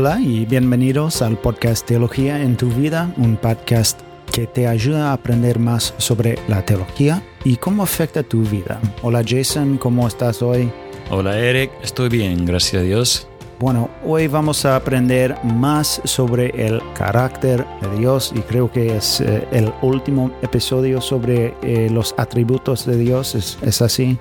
[0.00, 4.00] Hola y bienvenidos al podcast Teología en tu vida, un podcast
[4.32, 8.80] que te ayuda a aprender más sobre la teología y cómo afecta tu vida.
[9.02, 10.72] Hola Jason, ¿cómo estás hoy?
[11.10, 13.28] Hola Eric, estoy bien, gracias a Dios.
[13.58, 19.20] Bueno, hoy vamos a aprender más sobre el carácter de Dios y creo que es
[19.20, 24.16] eh, el último episodio sobre eh, los atributos de Dios, ¿Es, ¿es, así?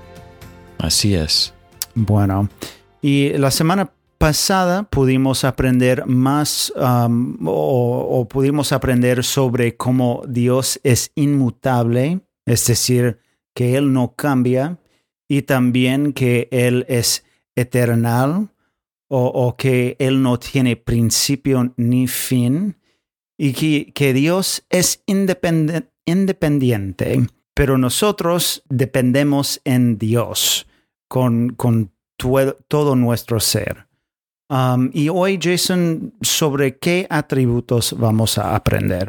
[0.78, 1.54] Así es.
[1.96, 2.50] Bueno,
[3.02, 11.12] y la semana pasada pudimos aprender más um, o, pudimos aprender sobre cómo Dios es
[11.16, 13.20] inmutable, es decir,
[13.56, 14.78] que Él no cambia
[15.28, 17.24] y también que Él es
[17.56, 18.50] eternal
[19.08, 22.78] o, que Él no tiene principio ni fin
[23.38, 27.26] y que, que Dios es independiente,
[27.56, 30.68] pero nosotros dependemos en Dios
[31.08, 31.92] con, con
[32.68, 33.89] todo nuestro ser.
[34.94, 39.08] Y hoy, Jason, ¿sobre qué atributos vamos a aprender?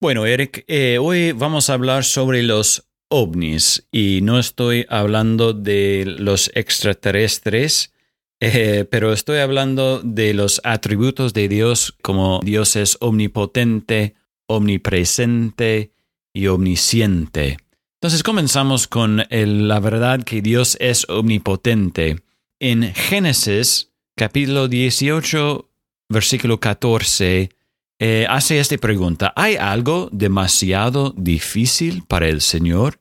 [0.00, 6.04] Bueno, Eric, eh, hoy vamos a hablar sobre los ovnis y no estoy hablando de
[6.06, 7.92] los extraterrestres,
[8.40, 14.14] eh, pero estoy hablando de los atributos de Dios como Dios es omnipotente,
[14.46, 15.92] omnipresente
[16.32, 17.58] y omnisciente.
[18.00, 22.22] Entonces comenzamos con la verdad que Dios es omnipotente.
[22.58, 23.89] En Génesis
[24.20, 25.70] capítulo 18,
[26.10, 27.48] versículo 14,
[27.98, 33.00] eh, hace esta pregunta, ¿hay algo demasiado difícil para el Señor?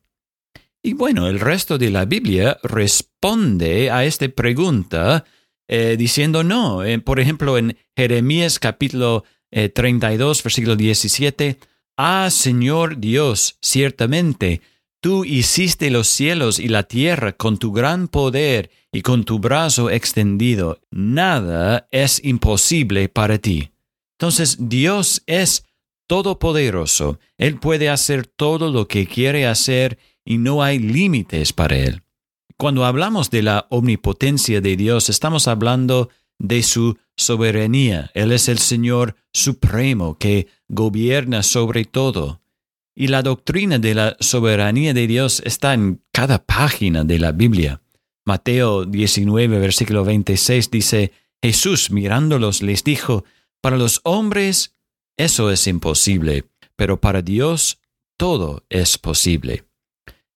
[0.81, 5.25] Y bueno, el resto de la Biblia responde a esta pregunta
[5.67, 6.85] eh, diciendo no.
[6.85, 11.59] Eh, por ejemplo, en Jeremías capítulo 32, versículo 17,
[11.97, 14.61] Ah, Señor Dios, ciertamente,
[15.01, 19.89] tú hiciste los cielos y la tierra con tu gran poder y con tu brazo
[19.89, 23.71] extendido, nada es imposible para ti.
[24.17, 25.65] Entonces Dios es
[26.07, 32.01] todopoderoso, Él puede hacer todo lo que quiere hacer y no hay límites para Él.
[32.57, 36.09] Cuando hablamos de la omnipotencia de Dios, estamos hablando
[36.39, 38.11] de su soberanía.
[38.13, 42.41] Él es el Señor supremo que gobierna sobre todo.
[42.99, 47.81] Y la doctrina de la soberanía de Dios está en cada página de la Biblia.
[48.25, 53.23] Mateo 19, versículo 26 dice, Jesús mirándolos les dijo,
[53.61, 54.75] para los hombres
[55.17, 57.79] eso es imposible, pero para Dios
[58.17, 59.63] todo es posible.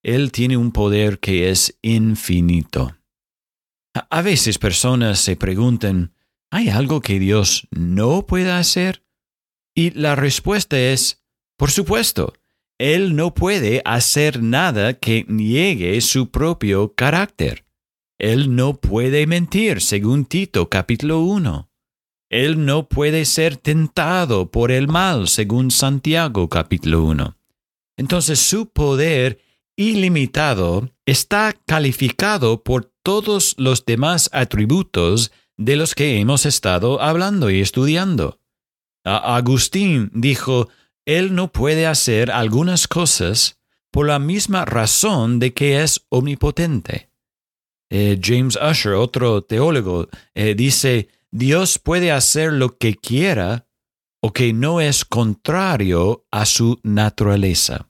[0.01, 2.95] Él tiene un poder que es infinito.
[3.93, 6.13] A veces personas se preguntan,
[6.49, 9.03] ¿hay algo que Dios no pueda hacer?
[9.75, 11.25] Y la respuesta es,
[11.57, 12.33] por supuesto,
[12.83, 17.63] Él no puede hacer nada que niegue su propio carácter.
[18.19, 21.69] Él no puede mentir, según Tito capítulo 1.
[22.29, 27.37] Él no puede ser tentado por el mal, según Santiago capítulo 1.
[27.95, 29.39] Entonces su poder
[29.77, 37.61] ilimitado está calificado por todos los demás atributos de los que hemos estado hablando y
[37.61, 38.41] estudiando.
[39.05, 40.67] Agustín dijo,
[41.05, 43.59] Él no puede hacer algunas cosas
[43.91, 47.09] por la misma razón de que es omnipotente.
[47.89, 53.67] Eh, James Usher, otro teólogo, eh, dice, Dios puede hacer lo que quiera
[54.21, 57.89] o que no es contrario a su naturaleza.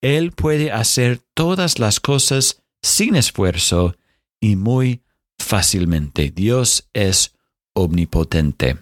[0.00, 3.96] Él puede hacer todas las cosas sin esfuerzo
[4.40, 5.02] y muy
[5.38, 6.30] fácilmente.
[6.30, 7.34] Dios es
[7.74, 8.78] omnipotente.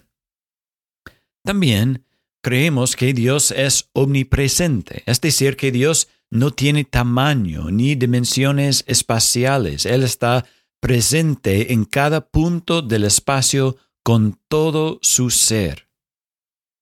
[1.43, 2.05] También
[2.49, 9.85] creemos que Dios es omnipresente, es decir, que Dios no tiene tamaño ni dimensiones espaciales.
[9.85, 10.47] Él está
[10.81, 15.89] presente en cada punto del espacio con todo su ser.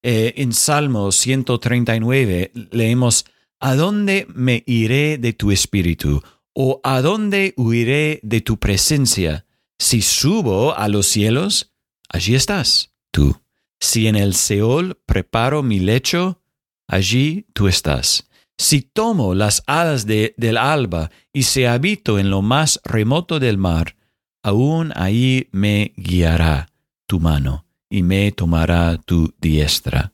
[0.04, 3.24] Eh, en Salmo 139 leemos,
[3.58, 6.22] ¿A dónde me iré de tu espíritu?
[6.54, 9.46] ¿O a dónde huiré de tu presencia?
[9.80, 11.72] Si subo a los cielos,
[12.08, 13.40] allí estás tú.
[13.80, 16.42] Si en el Seol preparo mi lecho,
[16.86, 18.28] allí tú estás.
[18.58, 23.58] Si tomo las alas de, del alba y se habito en lo más remoto del
[23.58, 23.96] mar,
[24.42, 26.68] aún ahí me guiará
[27.06, 30.12] tu mano y me tomará tu diestra.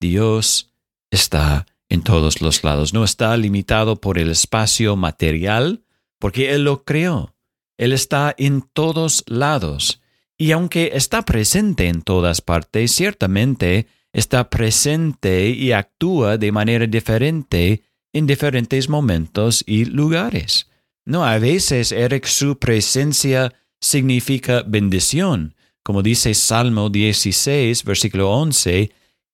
[0.00, 0.72] Dios
[1.10, 5.84] está en todos los lados, no está limitado por el espacio material,
[6.18, 7.34] porque Él lo creó.
[7.76, 10.00] Él está en todos lados.
[10.36, 17.82] Y aunque está presente en todas partes, ciertamente está presente y actúa de manera diferente
[18.12, 20.70] en diferentes momentos y lugares.
[21.04, 28.90] No, a veces, Eric, su presencia significa bendición, como dice Salmo 16, versículo 11,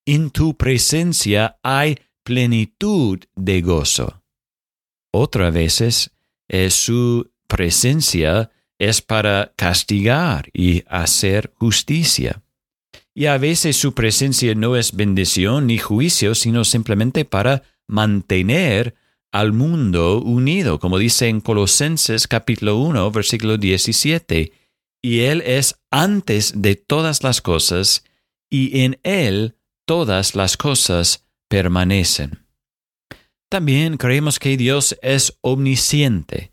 [0.07, 4.23] en tu presencia hay plenitud de gozo.
[5.13, 6.11] Otras veces
[6.49, 12.43] eh, su presencia es para castigar y hacer justicia.
[13.15, 18.95] Y a veces su presencia no es bendición ni juicio, sino simplemente para mantener
[19.33, 24.53] al mundo unido, como dice en Colosenses capítulo 1, versículo 17.
[25.03, 28.05] Y Él es antes de todas las cosas,
[28.49, 32.47] y en Él todas las cosas permanecen.
[33.51, 36.50] También creemos que Dios es omnisciente,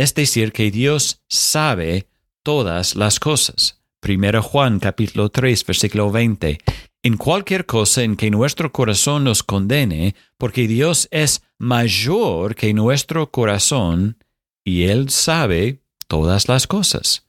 [0.00, 2.06] es decir, que Dios sabe
[2.42, 3.82] todas las cosas.
[4.02, 6.58] 1 Juan capítulo 3 versículo 20.
[7.02, 13.30] En cualquier cosa en que nuestro corazón nos condene, porque Dios es mayor que nuestro
[13.30, 14.16] corazón,
[14.64, 17.26] y Él sabe todas las cosas.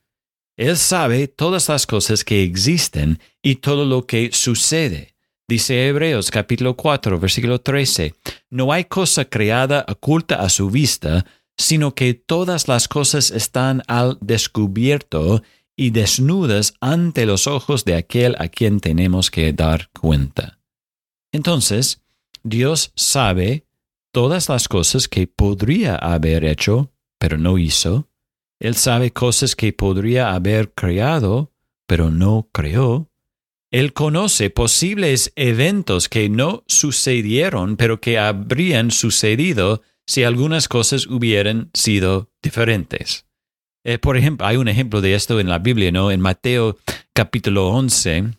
[0.56, 5.16] Él sabe todas las cosas que existen y todo lo que sucede.
[5.46, 8.16] Dice Hebreos capítulo 4, versículo 13,
[8.50, 11.26] No hay cosa creada oculta a su vista,
[11.62, 15.44] sino que todas las cosas están al descubierto
[15.76, 20.60] y desnudas ante los ojos de aquel a quien tenemos que dar cuenta.
[21.32, 22.02] Entonces,
[22.44, 23.66] Dios sabe
[24.12, 28.10] todas las cosas que podría haber hecho, pero no hizo.
[28.60, 31.52] Él sabe cosas que podría haber creado,
[31.88, 33.10] pero no creó.
[33.70, 41.70] Él conoce posibles eventos que no sucedieron, pero que habrían sucedido si algunas cosas hubieran
[41.74, 43.26] sido diferentes.
[43.84, 46.12] Eh, por ejemplo, hay un ejemplo de esto en la Biblia, ¿no?
[46.12, 46.78] En Mateo
[47.14, 48.32] capítulo 11,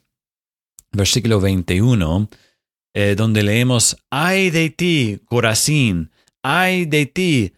[0.93, 2.29] versículo 21,
[2.95, 6.11] eh, donde leemos, ay de ti, Corazín,
[6.43, 7.53] ay de ti,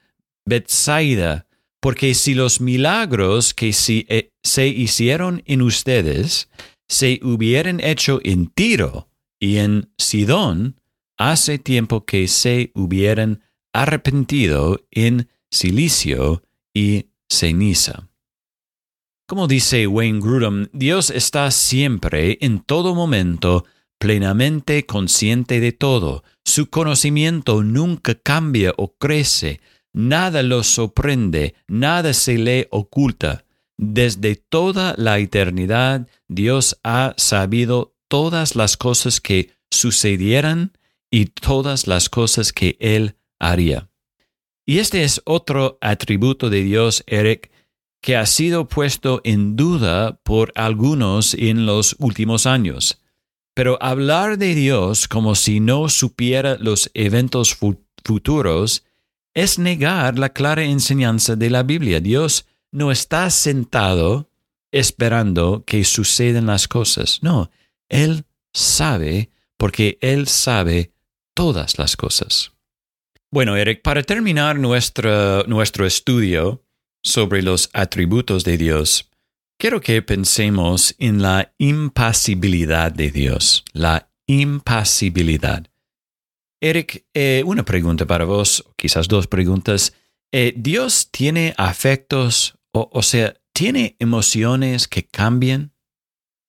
[0.47, 1.47] Bethsaida,
[1.81, 6.49] porque si los milagros que eh, se hicieron en ustedes
[6.89, 9.09] se hubieran hecho en Tiro
[9.39, 10.81] y en Sidón,
[11.19, 13.43] hace tiempo que se hubieran
[13.75, 16.43] arrepentido en silicio
[16.73, 18.09] y ceniza.
[19.27, 23.65] Como dice Wayne Grudem, Dios está siempre, en todo momento,
[23.99, 26.25] plenamente consciente de todo.
[26.45, 29.61] Su conocimiento nunca cambia o crece.
[29.93, 33.45] Nada lo sorprende, nada se le oculta.
[33.77, 40.73] Desde toda la eternidad Dios ha sabido todas las cosas que sucedieran
[41.11, 43.89] y todas las cosas que Él haría.
[44.67, 47.51] Y este es otro atributo de Dios, Eric,
[48.01, 53.01] que ha sido puesto en duda por algunos en los últimos años.
[53.55, 57.57] Pero hablar de Dios como si no supiera los eventos
[58.05, 58.85] futuros
[59.33, 62.01] es negar la clara enseñanza de la Biblia.
[62.01, 64.29] Dios no está sentado
[64.73, 67.21] esperando que sucedan las cosas.
[67.23, 67.51] No,
[67.89, 70.93] Él sabe porque Él sabe
[71.33, 72.54] todas las cosas.
[73.35, 76.63] Bueno, Eric, para terminar nuestro, nuestro estudio
[77.03, 79.11] sobre los atributos de Dios,
[79.59, 85.67] quiero que pensemos en la impasibilidad de Dios, la impasibilidad.
[86.63, 89.97] Eric, eh, una pregunta para vos, quizás dos preguntas.
[90.33, 95.73] Eh, ¿Dios tiene afectos, o, o sea, tiene emociones que cambian?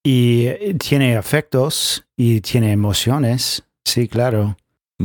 [0.03, 4.55] Y eh, tiene afectos y tiene emociones, sí, claro.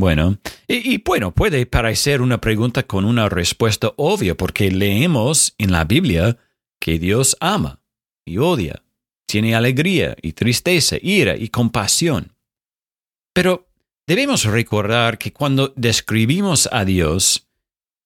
[0.00, 5.85] Bueno, y, bueno, puede parecer una pregunta con una respuesta obvia porque leemos en la
[5.85, 6.38] Biblia
[6.80, 7.83] que Dios ama
[8.25, 8.83] y odia,
[9.26, 12.35] tiene alegría y tristeza, ira y compasión.
[13.35, 13.69] Pero
[14.07, 17.47] debemos recordar que cuando describimos a Dios,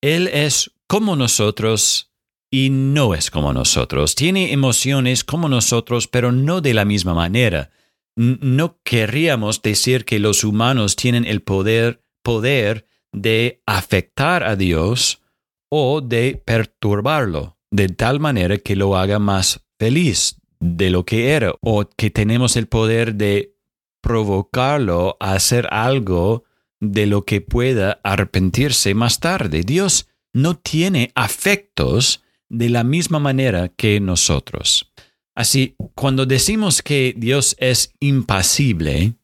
[0.00, 2.10] Él es como nosotros
[2.50, 4.16] y no es como nosotros.
[4.16, 7.70] Tiene emociones como nosotros, pero no de la misma manera.
[8.16, 15.22] No querríamos decir que los humanos tienen el poder, poder de afectar a Dios
[15.68, 21.54] o de perturbarlo, de tal manera que lo haga más feliz de lo que era,
[21.60, 23.54] o que tenemos el poder de
[24.00, 26.44] provocarlo a hacer algo
[26.80, 29.62] de lo que pueda arrepentirse más tarde.
[29.62, 34.92] Dios no tiene afectos de la misma manera que nosotros.
[35.34, 39.14] Así, cuando decimos que Dios es impasible,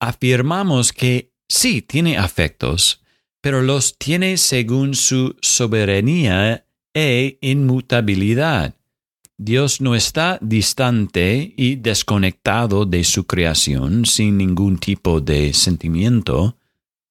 [0.00, 3.02] afirmamos que sí tiene afectos,
[3.40, 8.74] pero los tiene según su soberanía e inmutabilidad.
[9.38, 16.56] Dios no está distante y desconectado de su creación sin ningún tipo de sentimiento,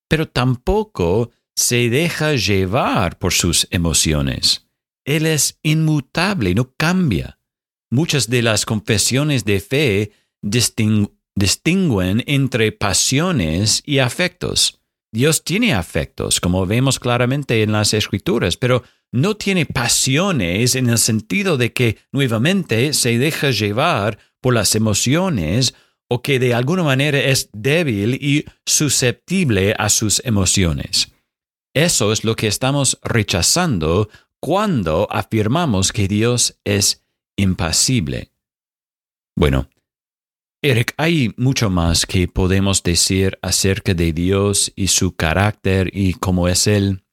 [0.08, 4.66] pero tampoco se deja llevar por sus emociones.
[5.04, 7.38] Él es inmutable, no cambia.
[7.90, 10.12] Muchas de las confesiones de fe
[10.42, 14.80] distinguen entre pasiones y afectos.
[15.12, 20.98] Dios tiene afectos, como vemos claramente en las escrituras, pero no tiene pasiones en el
[20.98, 25.74] sentido de que nuevamente se deja llevar por las emociones
[26.08, 31.12] o que de alguna manera es débil y susceptible a sus emociones.
[31.74, 34.08] Eso es lo que estamos rechazando
[34.40, 37.05] cuando afirmamos que Dios es
[37.36, 38.30] impasible.
[39.36, 39.68] Bueno,
[40.62, 46.48] Eric, hay mucho más que podemos decir acerca de Dios y su carácter y cómo
[46.48, 47.04] es Él,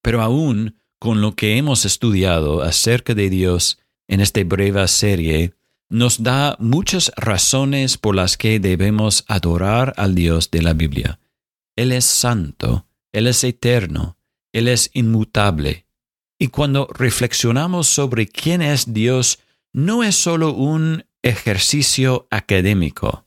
[0.00, 5.52] pero aún con lo que hemos estudiado acerca de Dios en esta breve serie,
[5.88, 11.20] nos da muchas razones por las que debemos adorar al Dios de la Biblia.
[11.76, 14.16] Él es santo, Él es eterno,
[14.52, 15.86] Él es inmutable.
[16.38, 19.38] Y cuando reflexionamos sobre quién es Dios,
[19.76, 23.26] no es solo un ejercicio académico.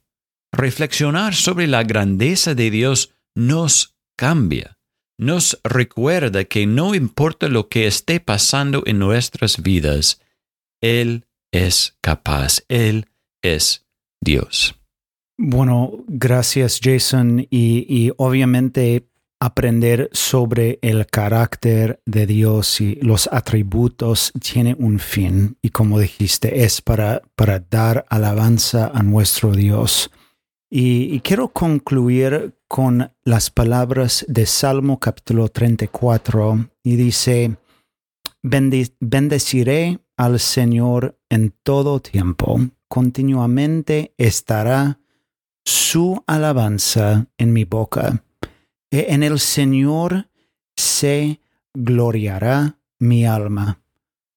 [0.52, 4.80] Reflexionar sobre la grandeza de Dios nos cambia,
[5.20, 10.22] nos recuerda que no importa lo que esté pasando en nuestras vidas,
[10.82, 13.06] Él es capaz, Él
[13.44, 13.86] es
[14.20, 14.76] Dios.
[15.38, 19.09] Bueno, gracias Jason y, obviamente
[19.40, 26.64] aprender sobre el carácter de Dios y los atributos tiene un fin y como dijiste
[26.64, 30.12] es para, para dar alabanza a nuestro Dios.
[30.72, 37.58] Y, quiero concluir con las palabras de Salmo capítulo 34 y dice,
[38.44, 45.00] bendeciré al Señor en todo tiempo, continuamente estará
[45.66, 48.24] su alabanza en mi boca.
[48.92, 50.28] En el Señor
[50.76, 51.40] se
[51.74, 53.80] gloriará mi alma.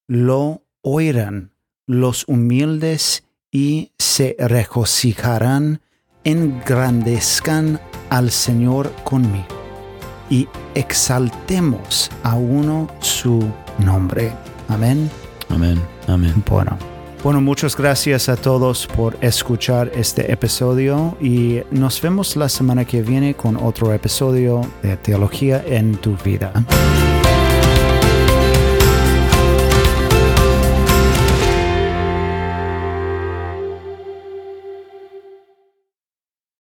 [0.07, 1.53] Lo oirán
[1.87, 5.81] los humildes y se regocijarán,
[6.25, 7.81] engrandezcan
[8.11, 9.47] al Señor conmigo
[10.31, 14.33] y exaltemos a uno su nombre.
[14.69, 15.11] Amén.
[15.51, 15.81] Amén.
[16.09, 16.43] Amén.
[16.49, 16.92] Bueno.
[17.23, 23.01] Bueno, muchas gracias a todos por escuchar este episodio y nos vemos la semana que
[23.01, 26.53] viene con otro episodio de Teología en tu vida.